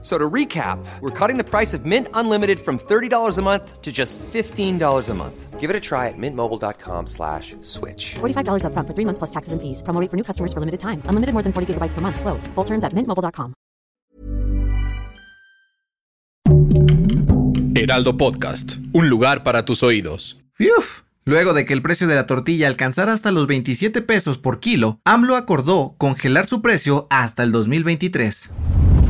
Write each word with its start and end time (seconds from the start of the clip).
So 0.00 0.16
to 0.16 0.30
recap, 0.30 0.78
we're 1.00 1.10
cutting 1.10 1.38
the 1.38 1.44
price 1.44 1.74
of 1.74 1.84
Mint 1.84 2.06
Unlimited 2.14 2.60
from 2.60 2.78
$30 2.78 3.36
a 3.36 3.42
month 3.42 3.82
to 3.82 3.90
just 3.90 4.16
$15 4.32 5.08
a 5.08 5.14
month. 5.14 5.58
Give 5.58 5.70
it 5.70 5.74
a 5.74 5.80
try 5.80 6.06
at 6.06 6.14
mintmobile.com 6.16 7.08
slash 7.08 7.56
switch. 7.62 8.14
$45 8.20 8.62
upfront 8.62 8.86
for 8.86 8.94
three 8.94 9.04
months 9.04 9.18
plus 9.18 9.30
taxes 9.30 9.52
and 9.52 9.60
fees. 9.60 9.82
Promo 9.82 10.00
rate 10.00 10.08
for 10.08 10.16
new 10.16 10.22
customers 10.22 10.52
for 10.52 10.60
limited 10.60 10.78
time. 10.78 11.02
Unlimited 11.08 11.34
more 11.34 11.42
than 11.42 11.52
40 11.52 11.74
gigabytes 11.74 11.94
per 11.94 12.00
month. 12.00 12.20
Slows. 12.20 12.46
Full 12.54 12.64
terms 12.64 12.84
at 12.84 12.92
mintmobile.com. 12.94 13.54
Heraldo 17.74 18.16
Podcast, 18.16 18.76
un 18.92 19.08
lugar 19.08 19.42
para 19.44 19.64
tus 19.64 19.82
oídos. 19.82 20.38
Uf. 20.58 21.02
Luego 21.24 21.52
de 21.52 21.64
que 21.64 21.74
el 21.74 21.82
precio 21.82 22.06
de 22.08 22.14
la 22.14 22.26
tortilla 22.26 22.68
alcanzara 22.68 23.12
hasta 23.12 23.32
los 23.32 23.46
27 23.46 24.00
pesos 24.02 24.38
por 24.38 24.60
kilo, 24.60 24.98
AMLO 25.04 25.36
acordó 25.36 25.94
congelar 25.98 26.46
su 26.46 26.62
precio 26.62 27.06
hasta 27.10 27.42
el 27.42 27.52
2023. 27.52 28.50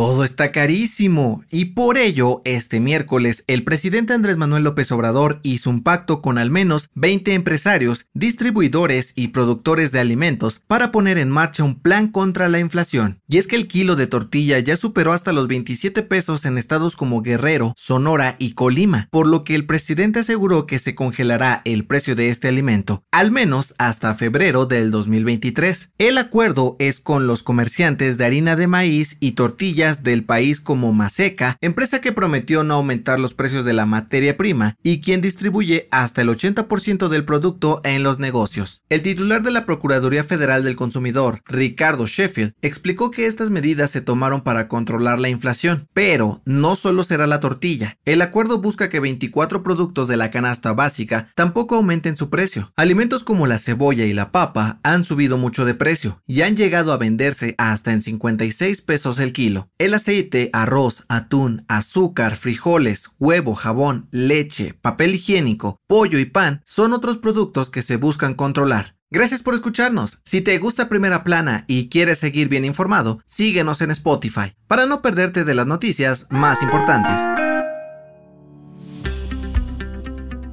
Todo 0.00 0.24
está 0.24 0.50
carísimo 0.50 1.44
y 1.50 1.66
por 1.66 1.98
ello, 1.98 2.40
este 2.46 2.80
miércoles, 2.80 3.44
el 3.46 3.64
presidente 3.64 4.14
Andrés 4.14 4.38
Manuel 4.38 4.64
López 4.64 4.90
Obrador 4.92 5.40
hizo 5.42 5.68
un 5.68 5.82
pacto 5.82 6.22
con 6.22 6.38
al 6.38 6.48
menos 6.48 6.88
20 6.94 7.34
empresarios, 7.34 8.06
distribuidores 8.14 9.12
y 9.14 9.28
productores 9.28 9.92
de 9.92 10.00
alimentos 10.00 10.62
para 10.66 10.90
poner 10.90 11.18
en 11.18 11.28
marcha 11.28 11.64
un 11.64 11.78
plan 11.78 12.08
contra 12.08 12.48
la 12.48 12.60
inflación. 12.60 13.20
Y 13.28 13.36
es 13.36 13.46
que 13.46 13.56
el 13.56 13.68
kilo 13.68 13.94
de 13.94 14.06
tortilla 14.06 14.58
ya 14.58 14.74
superó 14.74 15.12
hasta 15.12 15.34
los 15.34 15.48
27 15.48 16.02
pesos 16.02 16.46
en 16.46 16.56
estados 16.56 16.96
como 16.96 17.20
Guerrero, 17.20 17.74
Sonora 17.76 18.36
y 18.38 18.52
Colima, 18.54 19.06
por 19.10 19.26
lo 19.26 19.44
que 19.44 19.54
el 19.54 19.66
presidente 19.66 20.20
aseguró 20.20 20.66
que 20.66 20.78
se 20.78 20.94
congelará 20.94 21.60
el 21.66 21.84
precio 21.84 22.16
de 22.16 22.30
este 22.30 22.48
alimento, 22.48 23.04
al 23.10 23.32
menos 23.32 23.74
hasta 23.76 24.14
febrero 24.14 24.64
del 24.64 24.90
2023. 24.90 25.90
El 25.98 26.16
acuerdo 26.16 26.76
es 26.78 27.00
con 27.00 27.26
los 27.26 27.42
comerciantes 27.42 28.16
de 28.16 28.24
harina 28.24 28.56
de 28.56 28.66
maíz 28.66 29.18
y 29.20 29.32
tortillas 29.32 29.89
del 29.98 30.24
país 30.24 30.60
como 30.60 30.92
Maseca, 30.92 31.56
empresa 31.60 32.00
que 32.00 32.12
prometió 32.12 32.62
no 32.62 32.74
aumentar 32.74 33.20
los 33.20 33.34
precios 33.34 33.64
de 33.64 33.72
la 33.72 33.86
materia 33.86 34.36
prima 34.36 34.76
y 34.82 35.00
quien 35.00 35.20
distribuye 35.20 35.88
hasta 35.90 36.22
el 36.22 36.28
80% 36.28 37.08
del 37.08 37.24
producto 37.24 37.80
en 37.84 38.02
los 38.02 38.18
negocios. 38.18 38.82
El 38.88 39.02
titular 39.02 39.42
de 39.42 39.50
la 39.50 39.66
Procuraduría 39.66 40.24
Federal 40.24 40.64
del 40.64 40.76
Consumidor, 40.76 41.42
Ricardo 41.44 42.06
Sheffield, 42.06 42.54
explicó 42.62 43.10
que 43.10 43.26
estas 43.26 43.50
medidas 43.50 43.90
se 43.90 44.00
tomaron 44.00 44.42
para 44.42 44.68
controlar 44.68 45.20
la 45.20 45.28
inflación, 45.28 45.88
pero 45.92 46.42
no 46.44 46.76
solo 46.76 47.04
será 47.04 47.26
la 47.26 47.40
tortilla. 47.40 47.98
El 48.04 48.22
acuerdo 48.22 48.60
busca 48.60 48.88
que 48.88 49.00
24 49.00 49.62
productos 49.62 50.08
de 50.08 50.16
la 50.16 50.30
canasta 50.30 50.72
básica 50.72 51.30
tampoco 51.34 51.76
aumenten 51.76 52.16
su 52.16 52.30
precio. 52.30 52.72
Alimentos 52.76 53.24
como 53.24 53.46
la 53.46 53.58
cebolla 53.58 54.04
y 54.04 54.12
la 54.12 54.32
papa 54.32 54.80
han 54.82 55.04
subido 55.04 55.38
mucho 55.38 55.64
de 55.64 55.74
precio 55.74 56.22
y 56.26 56.42
han 56.42 56.56
llegado 56.56 56.92
a 56.92 56.96
venderse 56.96 57.54
hasta 57.58 57.92
en 57.92 58.02
56 58.02 58.80
pesos 58.82 59.18
el 59.18 59.32
kilo. 59.32 59.68
El 59.80 59.94
aceite, 59.94 60.50
arroz, 60.52 61.06
atún, 61.08 61.64
azúcar, 61.66 62.36
frijoles, 62.36 63.12
huevo, 63.18 63.54
jabón, 63.54 64.08
leche, 64.10 64.74
papel 64.74 65.14
higiénico, 65.14 65.78
pollo 65.86 66.18
y 66.18 66.26
pan 66.26 66.60
son 66.66 66.92
otros 66.92 67.16
productos 67.16 67.70
que 67.70 67.80
se 67.80 67.96
buscan 67.96 68.34
controlar. 68.34 68.96
Gracias 69.10 69.42
por 69.42 69.54
escucharnos. 69.54 70.18
Si 70.22 70.42
te 70.42 70.58
gusta 70.58 70.90
Primera 70.90 71.24
Plana 71.24 71.64
y 71.66 71.88
quieres 71.88 72.18
seguir 72.18 72.50
bien 72.50 72.66
informado, 72.66 73.22
síguenos 73.24 73.80
en 73.80 73.90
Spotify 73.92 74.52
para 74.66 74.84
no 74.84 75.00
perderte 75.00 75.44
de 75.44 75.54
las 75.54 75.66
noticias 75.66 76.26
más 76.28 76.62
importantes. 76.62 77.18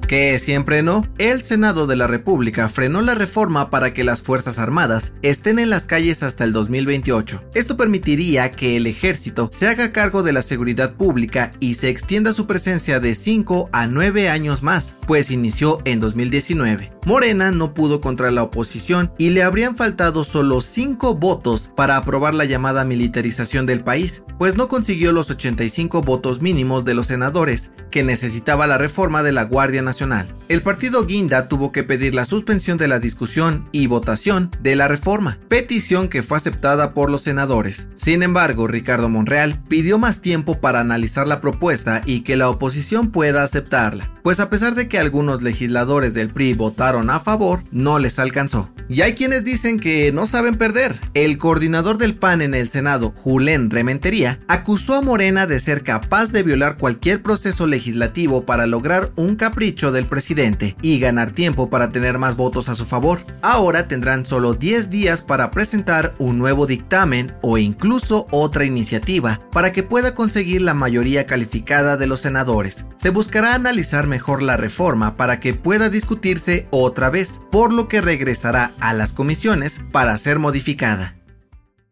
Que 0.08 0.36
siempre 0.38 0.82
no, 0.82 1.06
el 1.18 1.42
Senado 1.42 1.86
de 1.86 1.94
la 1.94 2.08
República 2.08 2.68
frenó 2.68 3.02
la 3.02 3.14
reforma 3.14 3.70
para 3.70 3.94
que 3.94 4.02
las 4.02 4.22
Fuerzas 4.22 4.58
Armadas 4.58 5.12
estén 5.22 5.60
en 5.60 5.70
las 5.70 5.86
calles 5.86 6.24
hasta 6.24 6.42
el 6.42 6.52
2028. 6.52 7.44
Esto 7.54 7.76
permitiría 7.76 8.50
que 8.50 8.76
el 8.76 8.86
ejército 8.86 9.50
se 9.52 9.68
haga 9.68 9.92
cargo 9.92 10.22
de 10.22 10.32
la 10.32 10.42
seguridad 10.42 10.94
pública 10.94 11.52
y 11.60 11.74
se 11.74 11.90
extienda 11.90 12.32
su 12.32 12.46
presencia 12.46 12.98
de 12.98 13.14
5 13.14 13.68
a 13.72 13.86
9 13.86 14.30
años 14.30 14.62
más, 14.62 14.96
pues 15.06 15.30
inició 15.30 15.80
en 15.84 16.00
2019. 16.00 16.97
Morena 17.08 17.50
no 17.50 17.72
pudo 17.72 18.02
contra 18.02 18.30
la 18.30 18.42
oposición 18.42 19.10
y 19.16 19.30
le 19.30 19.42
habrían 19.42 19.76
faltado 19.76 20.24
solo 20.24 20.60
5 20.60 21.14
votos 21.14 21.72
para 21.74 21.96
aprobar 21.96 22.34
la 22.34 22.44
llamada 22.44 22.84
militarización 22.84 23.64
del 23.64 23.82
país, 23.82 24.24
pues 24.36 24.56
no 24.56 24.68
consiguió 24.68 25.12
los 25.12 25.30
85 25.30 26.02
votos 26.02 26.42
mínimos 26.42 26.84
de 26.84 26.92
los 26.92 27.06
senadores 27.06 27.70
que 27.90 28.02
necesitaba 28.02 28.66
la 28.66 28.76
reforma 28.76 29.22
de 29.22 29.32
la 29.32 29.44
Guardia 29.44 29.80
Nacional 29.80 30.28
el 30.48 30.62
partido 30.62 31.04
Guinda 31.04 31.46
tuvo 31.46 31.72
que 31.72 31.82
pedir 31.82 32.14
la 32.14 32.24
suspensión 32.24 32.78
de 32.78 32.88
la 32.88 32.98
discusión 32.98 33.68
y 33.70 33.86
votación 33.86 34.50
de 34.60 34.76
la 34.76 34.88
reforma, 34.88 35.38
petición 35.48 36.08
que 36.08 36.22
fue 36.22 36.38
aceptada 36.38 36.94
por 36.94 37.10
los 37.10 37.22
senadores. 37.22 37.90
Sin 37.96 38.22
embargo, 38.22 38.66
Ricardo 38.66 39.10
Monreal 39.10 39.62
pidió 39.68 39.98
más 39.98 40.22
tiempo 40.22 40.58
para 40.58 40.80
analizar 40.80 41.28
la 41.28 41.42
propuesta 41.42 42.00
y 42.06 42.20
que 42.20 42.36
la 42.36 42.48
oposición 42.48 43.10
pueda 43.10 43.42
aceptarla, 43.42 44.10
pues 44.28 44.40
a 44.40 44.50
pesar 44.50 44.74
de 44.74 44.88
que 44.90 44.98
algunos 44.98 45.40
legisladores 45.40 46.12
del 46.12 46.28
PRI 46.28 46.52
votaron 46.52 47.08
a 47.08 47.18
favor, 47.18 47.62
no 47.70 47.98
les 47.98 48.18
alcanzó. 48.18 48.68
Y 48.90 49.02
hay 49.02 49.14
quienes 49.14 49.44
dicen 49.44 49.80
que 49.80 50.12
no 50.12 50.24
saben 50.24 50.56
perder. 50.56 50.98
El 51.12 51.36
coordinador 51.36 51.98
del 51.98 52.14
PAN 52.14 52.40
en 52.40 52.54
el 52.54 52.70
Senado, 52.70 53.12
Julen 53.14 53.68
Rementería, 53.68 54.40
acusó 54.48 54.94
a 54.94 55.02
Morena 55.02 55.46
de 55.46 55.60
ser 55.60 55.82
capaz 55.82 56.32
de 56.32 56.42
violar 56.42 56.78
cualquier 56.78 57.22
proceso 57.22 57.66
legislativo 57.66 58.46
para 58.46 58.66
lograr 58.66 59.12
un 59.16 59.36
capricho 59.36 59.92
del 59.92 60.06
presidente 60.06 60.74
y 60.80 60.98
ganar 61.00 61.32
tiempo 61.32 61.68
para 61.68 61.92
tener 61.92 62.18
más 62.18 62.34
votos 62.34 62.70
a 62.70 62.74
su 62.74 62.86
favor. 62.86 63.26
Ahora 63.42 63.88
tendrán 63.88 64.24
solo 64.24 64.54
10 64.54 64.88
días 64.88 65.20
para 65.20 65.50
presentar 65.50 66.14
un 66.18 66.38
nuevo 66.38 66.66
dictamen 66.66 67.34
o 67.42 67.58
incluso 67.58 68.26
otra 68.30 68.64
iniciativa 68.64 69.42
para 69.52 69.72
que 69.72 69.82
pueda 69.82 70.14
conseguir 70.14 70.62
la 70.62 70.72
mayoría 70.72 71.26
calificada 71.26 71.98
de 71.98 72.06
los 72.06 72.20
senadores. 72.20 72.86
Se 72.96 73.10
buscará 73.10 73.54
analizar 73.54 74.06
mejor 74.06 74.42
la 74.42 74.56
reforma 74.56 75.18
para 75.18 75.40
que 75.40 75.52
pueda 75.52 75.90
discutirse 75.90 76.66
otra 76.70 77.10
vez, 77.10 77.42
por 77.50 77.70
lo 77.70 77.86
que 77.86 78.00
regresará 78.00 78.72
a 78.80 78.94
las 78.94 79.12
comisiones 79.12 79.80
para 79.92 80.16
ser 80.16 80.38
modificada. 80.38 81.16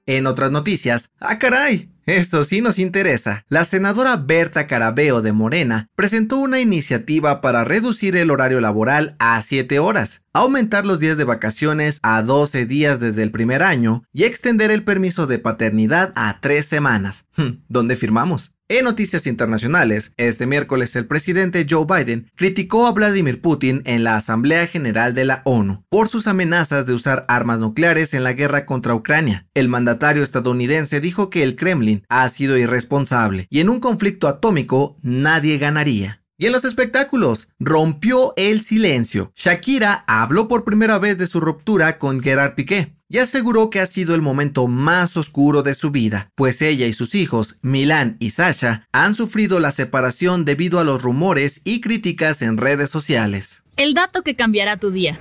En 0.07 0.27
otras 0.27 0.51
noticias, 0.51 1.11
¡ah 1.21 1.39
caray! 1.39 1.91
Esto 2.07 2.45
sí 2.45 2.61
nos 2.61 2.79
interesa. 2.79 3.45
La 3.49 3.65
senadora 3.65 4.17
Berta 4.17 4.69
Carabeo 4.69 5.23
de 5.23 5.33
Morena 5.33 5.89
presentó 5.97 6.37
una 6.37 6.61
iniciativa 6.61 7.41
para 7.41 7.65
reducir 7.65 8.15
el 8.15 8.31
horario 8.31 8.61
laboral 8.61 9.17
a 9.19 9.43
7 9.43 9.81
horas, 9.81 10.23
aumentar 10.33 10.87
los 10.87 11.01
días 11.01 11.17
de 11.17 11.25
vacaciones 11.25 11.99
a 12.05 12.23
12 12.23 12.65
días 12.65 13.01
desde 13.01 13.25
el 13.25 13.33
primer 13.33 13.65
año 13.65 14.05
y 14.13 14.23
extender 14.23 14.71
el 14.71 14.85
permiso 14.85 15.27
de 15.27 15.41
paternidad 15.41 16.13
a 16.15 16.39
3 16.41 16.65
semanas. 16.65 17.27
¿Dónde 17.69 17.97
firmamos? 17.97 18.53
En 18.69 18.85
noticias 18.85 19.29
internacionales, 19.29 20.13
este 20.17 20.45
miércoles 20.45 20.97
el 20.97 21.07
presidente 21.07 21.69
Joe 21.71 21.87
Biden 21.87 22.33
criticó 22.35 22.89
a 22.89 22.93
Vladimir 22.93 23.41
Putin 23.41 23.81
en 23.85 24.03
la 24.03 24.17
Asamblea 24.17 24.67
General 24.67 25.15
de 25.15 25.25
la 25.25 25.43
ONU 25.45 25.85
por 25.89 26.09
sus 26.09 26.27
amenazas 26.27 26.85
de 26.85 26.93
usar 26.93 27.25
armas 27.29 27.61
nucleares 27.61 28.13
en 28.13 28.25
la 28.25 28.33
guerra 28.33 28.67
contra 28.67 28.97
Ucrania. 28.97 29.47
El 29.55 29.69
mandatario 29.69 30.25
estadounidense 30.25 31.01
dijo 31.01 31.31
que 31.31 31.45
el 31.45 31.55
Kremlin 31.55 32.05
ha 32.09 32.29
sido 32.29 32.59
irresponsable 32.59 33.47
y 33.51 33.61
en 33.61 33.71
un 33.71 33.79
conflicto 33.79 34.27
atómico 34.27 34.97
nadie 35.01 35.59
ganaría. 35.59 36.25
Y 36.37 36.47
en 36.47 36.53
los 36.53 36.65
espectáculos, 36.65 37.49
rompió 37.61 38.35
el 38.37 38.65
silencio. 38.65 39.31
Shakira 39.37 40.03
habló 40.09 40.49
por 40.49 40.65
primera 40.65 40.99
vez 40.99 41.19
de 41.19 41.29
su 41.29 41.39
ruptura 41.39 41.99
con 41.99 42.21
Gerard 42.21 42.57
Piqué 42.57 42.96
y 43.09 43.19
aseguró 43.19 43.71
que 43.71 43.81
ha 43.81 43.87
sido 43.87 44.15
el 44.15 44.23
momento 44.23 44.67
más 44.67 45.17
oscuro 45.17 45.63
de 45.63 45.75
su 45.75 45.91
vida, 45.91 46.31
pues 46.35 46.61
ella 46.63 46.87
y 46.87 46.93
sus 46.93 47.15
hijos, 47.15 47.59
Milan 47.63 48.17
y 48.19 48.31
Sasha, 48.31 48.87
han 48.93 49.15
sufrido 49.15 49.61
la 49.61 49.71
separación 49.71 50.45
debido 50.45 50.81
a 50.81 50.85
los 50.85 51.03
rumores 51.03 51.61
y 51.65 51.81
críticas 51.81 52.43
en 52.43 52.57
redes 52.57 52.91
sociales. 52.91 53.63
El 53.77 53.95
dato 53.95 54.23
que 54.23 54.35
cambiará 54.35 54.79
tu 54.79 54.91
día. 54.91 55.21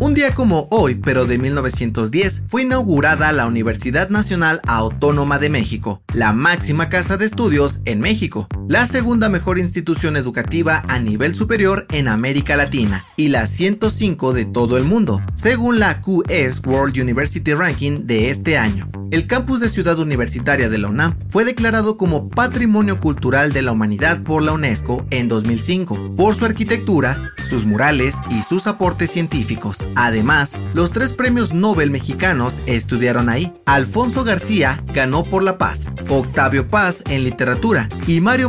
Un 0.00 0.12
día 0.12 0.34
como 0.34 0.68
hoy, 0.70 0.96
pero 0.96 1.24
de 1.24 1.38
1910, 1.38 2.42
fue 2.48 2.62
inaugurada 2.62 3.32
la 3.32 3.46
Universidad 3.46 4.10
Nacional 4.10 4.60
Autónoma 4.66 5.38
de 5.38 5.48
México, 5.48 6.02
la 6.12 6.32
máxima 6.32 6.88
casa 6.90 7.16
de 7.16 7.24
estudios 7.24 7.80
en 7.84 8.00
México, 8.00 8.48
la 8.68 8.86
segunda 8.86 9.28
mejor 9.28 9.58
institución 9.58 10.16
educativa 10.16 10.82
a 10.88 10.98
nivel 10.98 11.34
superior 11.34 11.86
en 11.90 12.08
América 12.08 12.56
Latina 12.56 13.04
y 13.16 13.28
la 13.28 13.46
105 13.46 14.32
de 14.32 14.46
todo 14.46 14.78
el 14.78 14.84
mundo, 14.84 15.22
según 15.34 15.78
la 15.78 16.00
QS 16.00 16.62
World 16.64 16.98
University 16.98 17.52
Ranking 17.52 18.06
de 18.06 18.30
este 18.30 18.56
año. 18.56 18.88
El 19.10 19.26
campus 19.26 19.60
de 19.60 19.68
Ciudad 19.68 19.98
Universitaria 19.98 20.68
de 20.68 20.78
la 20.78 20.88
UNAM 20.88 21.14
fue 21.28 21.44
declarado 21.44 21.96
como 21.96 22.28
Patrimonio 22.28 23.00
Cultural 23.00 23.52
de 23.52 23.62
la 23.62 23.72
Humanidad 23.72 24.22
por 24.22 24.42
la 24.42 24.52
UNESCO 24.52 25.06
en 25.10 25.28
2005 25.28 26.16
por 26.16 26.34
su 26.34 26.44
arquitectura, 26.44 27.32
sus 27.48 27.66
murales 27.66 28.16
y 28.30 28.42
sus 28.42 28.66
aportes 28.66 29.10
científicos. 29.10 29.86
Además, 29.94 30.56
los 30.72 30.90
tres 30.90 31.12
premios 31.12 31.52
Nobel 31.52 31.90
mexicanos 31.90 32.62
estudiaron 32.66 33.28
ahí. 33.28 33.52
Alfonso 33.66 34.24
García 34.24 34.82
ganó 34.94 35.24
por 35.24 35.42
la 35.42 35.58
paz, 35.58 35.90
Octavio 36.08 36.68
Paz 36.68 37.04
en 37.08 37.24
literatura 37.24 37.88
y 38.06 38.20
Mario 38.20 38.48